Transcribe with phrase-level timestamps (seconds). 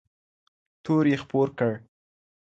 [0.83, 1.73] تور یې خپور کړ